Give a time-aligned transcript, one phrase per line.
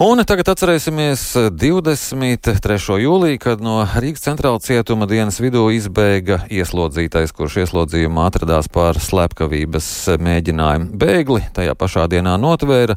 [0.00, 1.22] Un tagad atcerēsimies
[1.52, 2.76] 23.
[3.02, 9.88] jūliju, kad no Rīgas centrāla cietuma dienas vidū izbēga ieslodzītais, kurš ieslodzījumā atradās par slepkavības
[10.22, 10.88] mēģinājumu.
[10.96, 12.96] Bēgli tajā pašā dienā notvēra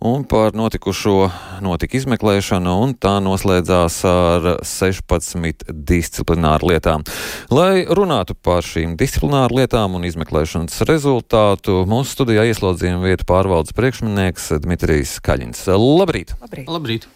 [0.00, 7.04] un par notikušo notika izmeklēšana, un tā noslēdzās ar 16 disciplināru lietām.
[7.52, 14.54] Lai runātu par šīm disciplināru lietām un izmeklēšanas rezultātu, mūsu studijā ieslodzījuma vietu pārvaldes priekšmanieks
[14.64, 15.66] Dmitrijs Kaļins.
[15.76, 16.32] Labrīt!
[16.40, 16.70] Labrīt!
[16.72, 17.08] Labrīt.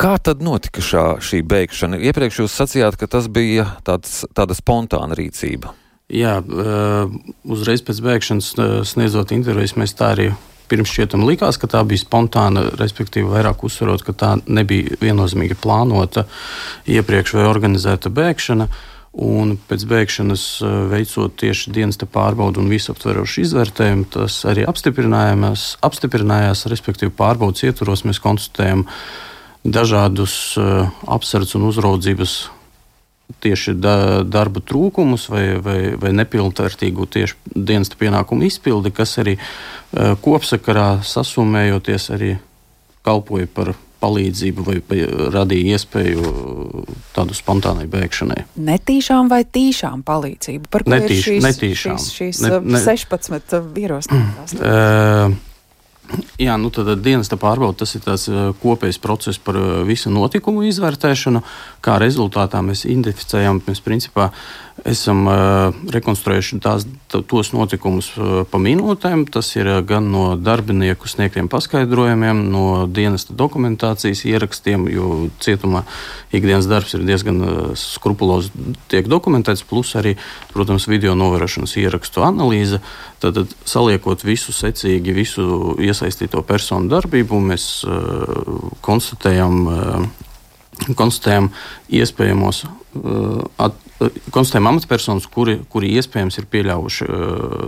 [0.00, 1.98] Kā tad notika šā, šī beigšana?
[2.00, 5.74] Iepriekš jūs sacījāt, ka tas bija tāds, tāda spontāna rīcība.
[6.10, 6.38] Jā,
[7.44, 8.54] uzreiz pēc beigšanas
[8.88, 10.30] sniedzot intervijas, mēs tā arī
[10.70, 16.26] pirms šķietam likās, ka tā bija spontāna, respektīvi vairāk uzsverot, ka tā nebija viennozīmīgi plānota
[16.90, 18.68] iepriekš vai organizēta bēgšana.
[19.10, 20.44] Un pēc beigšanas,
[20.92, 25.64] veicot tieši dienas pārbaudu un visaptverošu izvērtējumu, tas arī apstiprinājās.
[26.70, 28.86] respektīvi, pārbaudas ietvaros mēs konstatējam
[29.66, 30.54] dažādus
[31.10, 32.36] apsardz un uzraudzības
[33.44, 40.16] tieši da, darba trūkumus vai, vai, vai nepilnvērtīgu tieši dienas pienākumu izpildi, kas arī uh,
[40.24, 42.34] kopsakarā sasumējoties arī
[43.06, 44.78] kalpoja par palīdzību vai
[45.32, 46.32] radīja iespēju
[47.12, 48.46] tādu spontānai bēgšanai.
[48.70, 50.70] Netīšām vai tīšām palīdzību?
[50.72, 52.00] Par ko Netīš, ir šīs, netīšām.
[52.00, 54.56] šīs, šīs ne, ne, 16 ierosinātās?
[56.10, 58.24] Uh, Jā, nu tad dienas pārbaude tas ir tāds
[58.62, 61.42] kopējs process par visu notikumu izvērtēšanu.
[61.84, 64.30] Kā rezultātā mēs identificējam, mēs principā
[64.88, 65.26] esam
[65.92, 68.08] rekonstruējuši tās, tos notikumus
[68.48, 69.26] pa minūtēm.
[69.28, 75.84] Tas ir gan no darbinieku sniegtiem paskaidrojumiem, no dienas dokumentācijas ierakstiem, jo cietumā
[76.32, 77.44] ikdienas darbs ir diezgan
[77.76, 78.48] skrupulozi
[78.88, 80.16] tiek dokumentēts, plus arī,
[80.56, 82.80] protams, video novērošanas ierakstu analīze.
[83.20, 91.50] Tad, tad saliekot visu secīgi, visu iesaistīto personu darbību, mēs uh, konstatējam, uh, konstatējam
[92.00, 93.76] iespējamos uh, at,
[94.32, 97.10] konstatējam amatpersonas, kuri, kuri iespējams ir pieļāvuši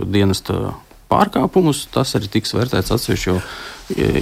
[0.09, 0.73] dienesta
[1.13, 1.85] pārkāpumus.
[1.93, 3.37] Tas arī tiks vērtēts atsevišķi jau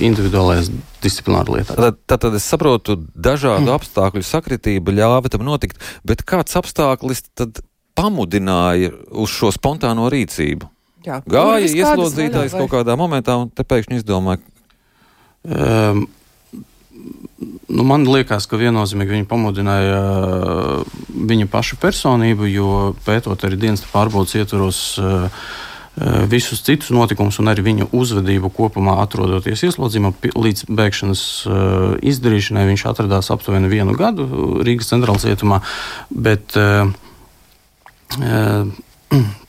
[0.09, 0.71] individuālajās
[1.03, 1.77] disciplināra lietās.
[1.79, 3.75] Tad, tad, tad es saprotu, dažādu mm.
[3.77, 7.63] apstākļu sakritība ļāva tam notikt, bet kāds apstākļus tad
[7.97, 10.67] pamudināja uz šo spontāno rīcību?
[11.05, 14.41] Jā, Gāja ieslodzītais kaut kādā momentā, un te pēkšņi izdomāja.
[15.41, 16.03] Um,
[17.71, 21.01] nu, man liekas, ka viennozīmīgi viņi pamudināja uh,
[21.31, 22.69] viņa pašu personību, jo
[23.07, 24.85] pētot arī dienas pārbaudas ietvaros.
[25.01, 25.43] Uh,
[26.31, 32.63] visus citus notikumus un arī viņa uzvedību kopumā atrodoties ieslodzījumā līdz bēgšanas uh, izdarīšanai.
[32.69, 35.59] Viņš atradās aptuveni vienu gadu Rīgas centrālajā cietumā,
[36.15, 36.87] bet uh,
[38.23, 38.71] uh,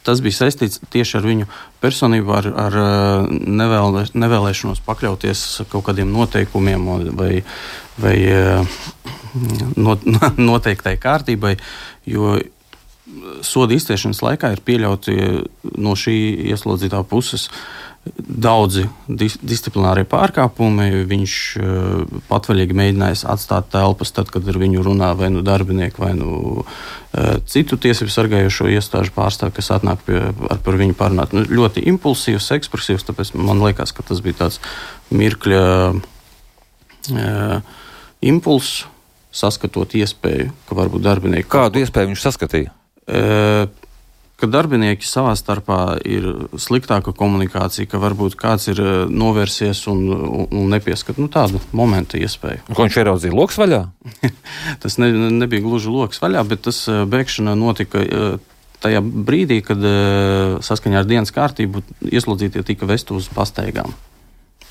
[0.07, 1.49] tas bija saistīts tieši ar viņu
[1.83, 7.35] personību, ar, ar eh, nevēlē, nevēlēšanos pakļauties kaut kādiem noteikumiem vai,
[8.03, 8.81] vai eh,
[9.77, 10.07] not,
[10.51, 11.57] noteiktai kārtībai.
[12.09, 12.37] Jo
[13.45, 15.15] soda izciešanas laikā ir pieļauti
[15.83, 16.15] no šī
[16.53, 17.83] ieslodzītā puses uh,
[18.19, 21.05] daudzi dis disciplinārie pārkāpumi.
[21.09, 26.12] Viņš uh, patvaļīgi mēģinājis atstāt telpas, tad, kad ar viņu runā vai nu darbinieki, vai
[26.19, 26.65] nu uh,
[27.47, 30.19] citu tiesību sargājošo iestāžu pārstāvji, kas atnāk pie,
[30.51, 31.37] ar par viņu parunāt.
[31.37, 34.59] Nu, ļoti impulsīvs, ekspresīvs, tāpēc man liekas, ka tas bija tāds
[35.15, 35.62] mirkļa
[35.93, 37.77] uh,
[38.33, 38.83] impulss,
[39.33, 41.51] saskatot iespēju, ka varbūt darbinieki.
[41.55, 42.75] Kādu iespēju viņš saskatīja?
[43.03, 43.71] Uh,
[44.43, 46.25] ka darbinieki savā starpā ir
[46.59, 50.01] sliktāka komunikācija, ka varbūt kāds ir eh, novērsies un,
[50.51, 52.65] un nepieskat nu, tādu momentu iespēju.
[52.73, 53.85] Ko viņš ieraudzīja lokus vaļā?
[54.83, 58.03] tas ne, nebija gluži lokus vaļā, bet tas eh, bēgšana notika.
[58.03, 58.49] Eh,
[58.83, 59.79] tajā brīdī, kad
[60.67, 63.93] saskaņā ar dienas kārtību ieslodzītie tika vesti uz pastaigām.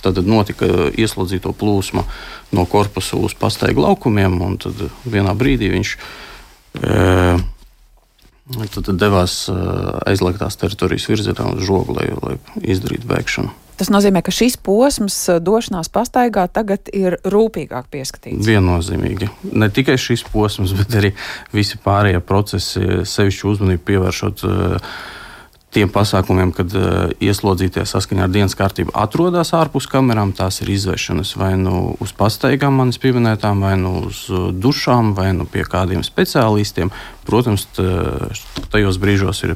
[0.03, 0.67] Tad notika
[0.99, 2.03] ieslodzīto plūsma
[2.51, 6.97] no korpusa uz pastaigu laukumiem, un tad vienā brīdī viņš e,
[8.49, 9.43] Tad, tad devās
[10.09, 12.37] aizliegtās teritorijas virzienā uz žogu, lai, lai
[12.73, 13.53] izdarītu bēgšanu.
[13.81, 18.45] Tas nozīmē, ka šis posms došanās pastaigā tagad ir rūpīgāk pieskatīts.
[18.45, 19.29] Viennozīmīgi.
[19.57, 21.13] Ne tikai šis posms, bet arī
[21.55, 24.93] visi pārējie procesi, sevišķi uzmanību pievēršot uh,
[25.71, 31.33] tiem pasākumiem, kad uh, ieslodzītie saskaņā ar dienas kārtību atrodas ārpus kamerām, tās ir izvešanas
[31.39, 36.03] vai nu uz pastaigām manis pieminētām, vai nu uz uh, dušām, vai nu pie kādiem
[36.05, 36.91] speciālistiem.
[37.27, 37.67] Protams,
[38.73, 39.55] tajos brīžos ir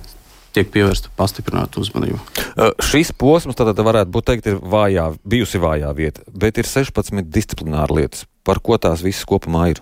[0.56, 2.22] tiek pievērsta pastiprināta uzmanība.
[2.56, 7.28] Uh, šis posms tad varētu būt teikt, ir vājā, bijusi vājā vieta, bet ir 16
[7.28, 8.24] disciplināra lietas.
[8.46, 9.82] Par ko tās visas kopumā ir?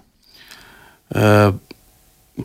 [1.13, 1.53] Uh,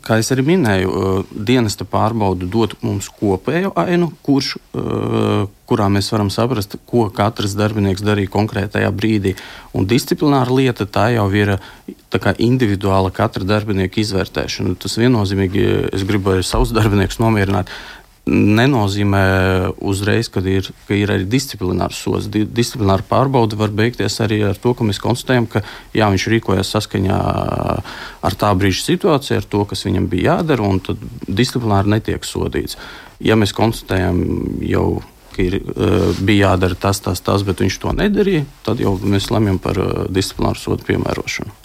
[0.05, 0.89] kā jau minēju,
[1.33, 4.51] dienesta pārbauda dod mums kopējo ainu, kurš,
[5.69, 9.33] kurā mēs varam saprast, ko katrs darbinieks darīja konkrētajā brīdī.
[9.73, 11.55] Un disciplināra lieta tā jau ir
[12.13, 14.77] tā individuāla katra darbinieka izvērtēšana.
[14.81, 17.73] Tas viennozīmīgi, es gribu arī savus darbiniekus nomierināt
[18.29, 19.23] nenozīmē
[19.81, 22.29] uzreiz, ka ir, ka ir arī disciplinārs sots.
[22.29, 25.63] Disciplināra pārbaude var beigties arī ar to, ka mēs konstatējam, ka
[25.97, 27.19] jā, viņš rīkojas saskaņā
[28.29, 32.77] ar tā brīža situāciju, ar to, kas viņam bija jādara, un tad disciplināri netiek sodīts.
[33.23, 34.21] Ja mēs konstatējam
[34.63, 34.89] jau
[35.35, 35.59] ka ir,
[36.25, 39.79] bija jādara tas, tas, tas, bet viņš to nedarīja, tad jau mēs lemjam par
[40.11, 41.57] disciplināru sodu piemērošanu.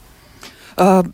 [0.74, 1.04] Uh.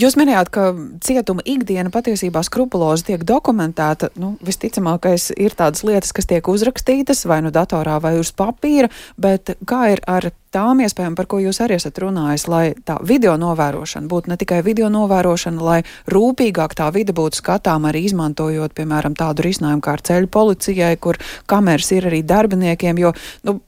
[0.00, 0.62] Jūs minējāt, ka
[1.04, 4.08] cietuma ikdiena patiesībā skrupulozi tiek dokumentēta.
[4.20, 8.88] Nu, visticamākais ir tādas lietas, kas tiek uzrakstītas vai nu datorā vai uz papīra,
[9.20, 13.36] bet kā ir ar tām iespējām, par ko jūs arī esat runājis, lai tā video
[13.40, 19.18] novērošana būtu ne tikai video novērošana, lai rūpīgāk tā vide būtu skatām arī izmantojot, piemēram,
[19.18, 21.20] tādu risinājumu kā ar ceļu policijai, kur
[21.50, 23.12] kameras ir arī darbiniekiem, jo,
[23.44, 23.60] nu,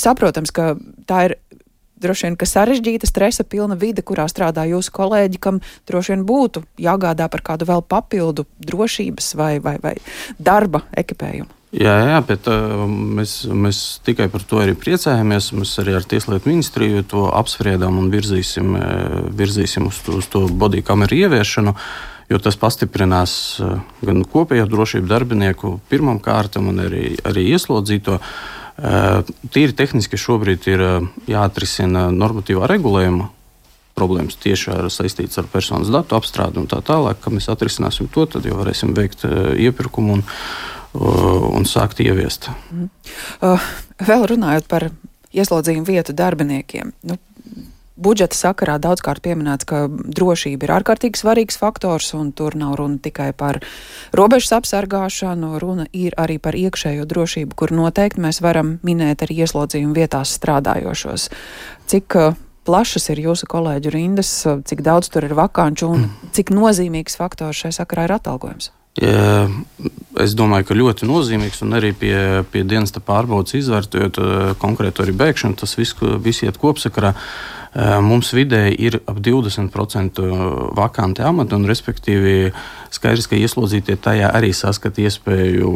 [0.00, 0.74] saprotams, ka
[1.08, 1.40] tā ir
[2.00, 6.64] droši vien, ka sarežģīta, stresa pilna vide, kurā strādā jūsu kolēģi, kam droši vien būtu
[6.80, 9.96] jāgādā par kādu vēl papildu drošības vai, vai, vai
[10.38, 11.56] darba ekipējumu.
[11.70, 15.52] Jā, jā, bet uh, mēs, mēs tikai par to arī priecājamies.
[15.54, 20.82] Mēs arī ar Tieslietu ministriju to apspriedām un virzīsim, uh, virzīsim uz, uz to body
[20.82, 21.76] kameru ieviešanu.
[22.30, 23.32] Jo tas pastiprinās
[23.62, 28.18] uh, gan kopējo drošību darbinieku pirmām kārtām, gan arī, arī ieslodzīto.
[28.18, 30.82] Uh, Tīri tehniski šobrīd ir
[31.28, 33.28] jāatrisina normatīvā regulējuma
[33.98, 37.20] problēmas tieši ar, saistītas ar personas datu apstrādi un tā tālāk.
[37.20, 40.24] Kad mēs atrisināsim to, tad jau varēsim veikt iepirkumu un,
[41.50, 42.48] un sākt ieviest.
[42.72, 42.88] Mm.
[44.08, 44.88] Vēl runājot par
[45.36, 46.94] ieslodzījumu vietu darbiniekiem.
[47.06, 47.18] Nu,
[48.00, 53.30] budžeta sakarā daudzkārt pieminēts, ka drošība ir ārkārtīgi svarīgs faktors, un tur nav runa tikai
[53.36, 53.60] par
[54.16, 59.96] robežas apsargāšanu, runa ir arī par iekšējo drošību, kur noteikti mēs varam minēt arī ieslodzījumu
[59.96, 61.28] vietās strādājošos.
[61.90, 62.34] Cik uh,
[62.68, 67.64] plašas ir jūsu kolēģu rindas, uh, cik daudz tur ir vakanču un cik nozīmīgs faktors
[67.64, 68.72] šai sakarā ir atalgojums?
[68.98, 69.46] Ja,
[70.18, 75.14] es domāju, ka ļoti nozīmīgs un arī pie, pie dienesta pārbaudas izvērtējot uh, konkrētu arī
[75.20, 75.94] bēgšanu, tas viss,
[76.24, 77.14] viss iet kopsakarā.
[77.14, 80.24] Uh, Mums vidēji ir ap 20%
[80.74, 82.50] vakanti amati, un respektīvi
[82.90, 85.70] skaidrs, ka ieslodzītie tajā arī saskata iespēju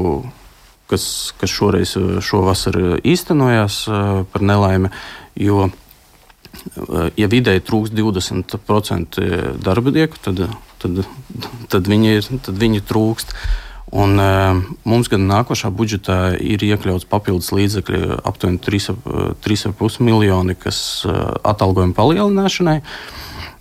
[0.91, 1.06] kas,
[1.38, 1.94] kas šoreiz
[2.25, 3.85] šovasar īstenojās
[4.32, 4.91] par nelaimi.
[5.38, 5.69] Jo,
[7.19, 9.23] ja vidēji trūks 20%
[9.62, 10.44] darbinieku, tad,
[10.82, 11.05] tad,
[11.70, 13.35] tad, viņi, ir, tad viņi trūkst.
[13.94, 21.37] Un, uh, mums gan nākošā budžetā ir iekļauts papildus līdzekļi aptuveni 3,5 miljoni, kas uh,
[21.46, 22.81] atalgojuma palielināšanai.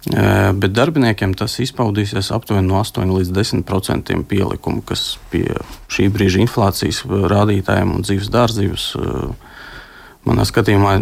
[0.03, 5.45] Bet darbiniekiem tas izpaudīsies aptuveni no 8 līdz 10% pielikumu, kas pie
[5.87, 8.89] šī brīža inflācijas rādītājiem un dzīves dārdzības
[10.27, 10.97] manā skatījumā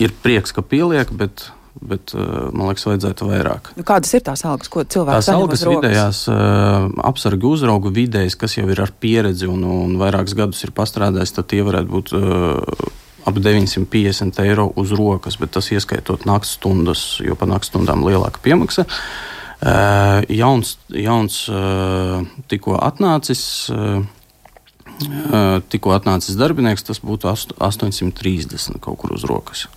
[0.00, 3.72] ir prieks, ka pieliek, bet bet uh, man liekas, vajadzētu vairāk.
[3.78, 5.48] Nu, kādas ir tās algas, ko cilvēks saņem?
[5.48, 10.36] Tās algas vidējās uh, apsargu uzraugu vidējas, kas jau ir ar pieredzi un, un vairākus
[10.38, 12.88] gadus ir pastrādājis, tad tie varētu būt uh,
[13.26, 18.42] ap 950 eiro uz rokas, bet tas ieskaitot naktas stundas, jo par naktas stundām lielāka
[18.42, 18.86] piemaksa.
[19.62, 21.36] Jauns, jauns
[22.50, 23.44] tikko atnācis.
[25.70, 29.68] Tikko atnācis darbinieks, tas būtu 830 kaut kur uz rokas.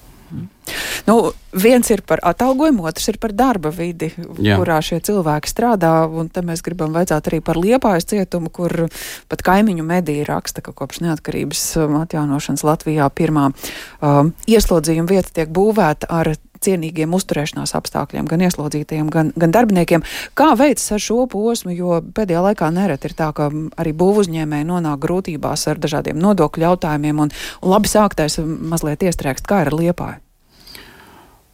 [1.06, 4.10] Nu, viens ir par atalgojumu, otrs ir par darba vidi,
[4.42, 4.58] Jā.
[4.58, 5.94] kurā šie cilvēki strādā.
[6.10, 8.88] Un te mēs gribam vajadzāt arī par liepājas cietumu, kur
[9.30, 15.54] pat kaimiņu mediji raksta, ka kopš neatkarības um, atjaunošanas Latvijā pirmā um, ieslodzījuma vieta tiek
[15.54, 16.34] būvēta ar
[16.66, 20.06] cienīgiem uzturēšanās apstākļiem, gan ieslodzītajiem, gan, gan darbiniekiem.
[20.38, 25.04] Kā veicas ar šo posmu, jo pēdējā laikā nereti ir tā, ka arī būvuzņēmēji nonāk
[25.06, 29.76] grūtībās ar dažādiem nodokļu jautājumiem, un, un labi sāktais mazliet iestrēgst, kā ir?
[29.76, 30.25] Uh,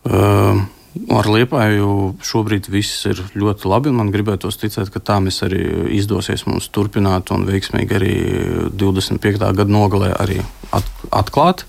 [0.09, 3.93] ar Liepāju šobrīd viss ir ļoti labi.
[3.95, 5.63] Man gribētos ticēt, ka tā mēs arī
[5.97, 8.15] izdosies mums turpināt un veiksmīgi arī
[8.75, 9.39] 25.
[9.39, 10.41] gada nogalē arī
[10.75, 11.65] at, atklāt.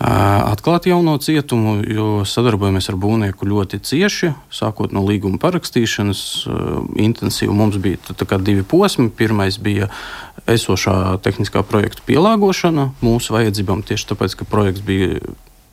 [0.00, 4.30] Uh, atklāt jauno cietumu, jo sadarbojamies ar būvnieku ļoti cieši.
[4.48, 9.10] Sākot no līguma parakstīšanas, uh, intensīvi mums bija divi posmi.
[9.12, 9.90] Pirmais bija
[10.48, 15.20] esošā tehniskā projekta pielāgošana mūsu vajadzībām, tieši tāpēc, ka projekts bija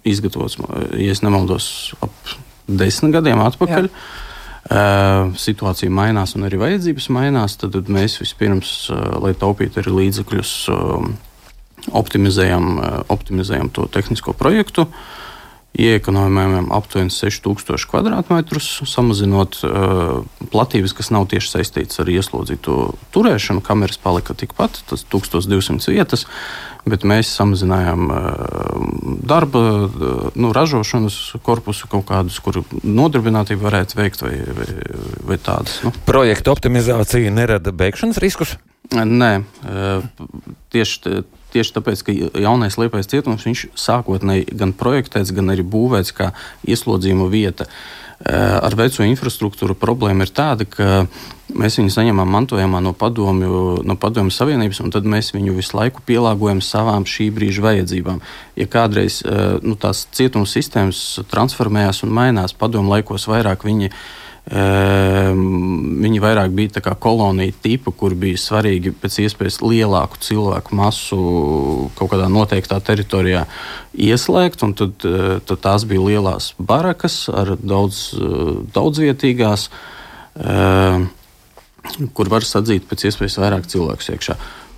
[0.09, 0.57] izgatavots,
[0.97, 1.67] ja nemaldos,
[2.01, 2.37] ap
[2.67, 3.91] desmit gadiem atpakaļ.
[3.91, 4.23] Jā.
[4.67, 7.55] Uh, situācija mainās un arī vajadzības mainās.
[7.61, 11.05] Tad mēs vispirms, uh, lai taupītu arī līdzekļus, uh,
[11.95, 14.89] optimizējam, optimizējam to tehnisko projektu.
[15.77, 18.59] ieekonomējam aptuveni 6000 km2,
[18.89, 23.61] samazinot uh, platības, kas nav tieši saistītas ar ieslodzīto turēšanu.
[23.61, 26.25] Kameras palika tikpat, tas 1200 vietas,
[26.91, 28.21] bet mēs samazinājām uh,
[29.27, 34.69] darba, uh, nu, ražošanas korpusu kaut kādus, kur nodarbinātību varētu veikt vai, vai,
[35.31, 35.81] vai tādas.
[35.85, 35.93] Nu.
[36.07, 38.57] Projekta optimizācija nerada beigšanas riskus?
[38.87, 39.41] Nē,
[40.71, 42.13] tieši Tieši tāpēc, ka
[42.43, 46.33] jaunais liepais cietums viņš sākotnēji gan projektēts, gan arī būvēts kā
[46.67, 47.69] ieslodzījuma vieta.
[47.69, 51.05] Eh, ar veco infrastruktūru problēma ir tāda, ka
[51.53, 56.01] mēs viņu saņemam mantojumā no padomju, no padomju savienības, un tad mēs viņu visu laiku
[56.07, 58.21] pielāgojam savām šī brīža vajadzībām.
[58.57, 64.25] Ja kādreiz eh, nu, tās cietuma sistēmas transformējās un mainās padomju laikos vairāk, viņi Ehm,
[64.47, 71.17] viņi vairāk bija kolonija tipa, kur bija svarīgi pēc iespējas lielāku cilvēku masu
[71.97, 73.43] kaut kādā noteiktā teritorijā
[73.97, 74.63] ieslēgt.
[74.77, 79.67] Tad, eh, tad tās bija lielās barakas ar daudz, eh, daudzvietīgās,
[80.39, 81.09] ehm,
[82.13, 84.37] kur var sadzīt pēc iespējas vairāk cilvēku iekšā.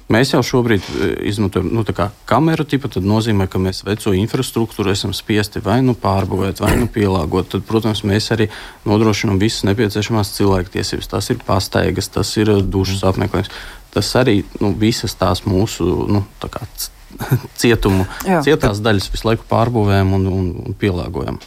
[0.09, 1.83] Mēs jau šobrīd e, izmantojam nu,
[2.29, 2.89] kameru tipu.
[2.89, 7.51] Tas nozīmē, ka mēs veco infrastruktūru esam spiesti vai nu pārbūvēt, vai nu pielāgot.
[7.53, 8.49] Tad, protams, mēs arī
[8.89, 11.11] nodrošinām visas nepieciešamās cilvēktiesības.
[11.13, 13.53] Tas ir pastaigas, tas ir dušas apmeklējums.
[13.93, 16.65] Tas arī nu, visas tās mūsu nu, tā kā,
[17.61, 18.41] cietumu, Jā.
[18.45, 21.39] cietās daļas visu laiku pārbūvējam un, un, un pielāgojam.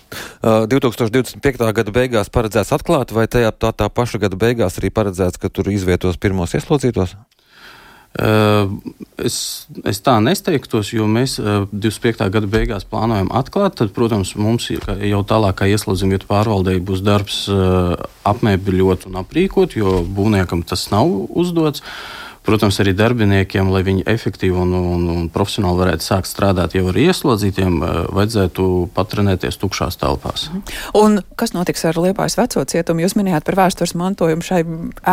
[0.42, 1.62] Uh, 2025.
[1.78, 5.70] gada beigās paredzēts atklāt, vai tajā tā, tā paša gada beigās arī paredzēts, ka tur
[5.72, 7.14] izvietos pirmos ieslodzītos?
[8.12, 9.36] Es,
[9.88, 12.26] es tā nesteigtos, jo mēs 25.
[12.34, 13.78] gada beigās plānojam atklāt.
[13.80, 17.46] Tad, protams, mums jau tālākā ieslodzījuma vietu pārvaldei būs darbs
[18.28, 21.84] apmēbļot un aprīkot, jo būvniekam tas nav uzdots.
[22.42, 26.96] Protams, arī darbiniekiem, lai viņi efektīvi un, un, un profesionāli varētu sākt strādāt jau ar
[26.98, 27.76] ieslodzītiem,
[28.10, 28.64] vajadzētu
[28.96, 30.48] patrenēties tukšās telpās.
[30.98, 33.04] Un kas notiks ar Liepājas veco cietumu?
[33.04, 34.42] Jūs minējāt par vēstures mantojumu.
[34.42, 34.64] Šai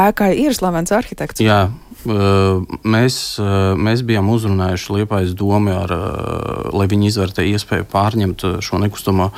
[0.02, 1.46] ēkai ir slavens arhitekts.
[1.46, 1.68] Jā,
[2.08, 3.16] Mēs,
[3.76, 5.92] mēs bijām uzrunājuši Liepājas domu, ar,
[6.72, 9.32] lai viņi izvērtē iespēju pārņemt šo nekustamo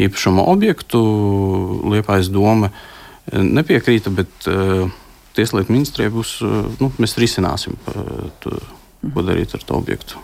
[0.00, 1.04] īpašumu objektu.
[1.92, 2.72] Liepājas doma
[3.30, 4.50] nepiekrīta, bet
[5.30, 6.40] Tieslietu ministrijai būs,
[6.82, 7.78] nu, mēs risināsim.
[8.42, 8.58] To,
[9.00, 10.20] ko darīt ar to objektu.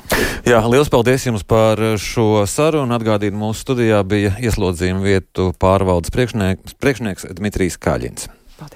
[0.46, 2.92] Jā, liels paldies jums par šo sarunu.
[2.96, 8.28] Atgādīt, mūsu studijā bija ieslodzījuma vietu pārvaldes priekšnieks, priekšnieks Dmitrijs Kāļins.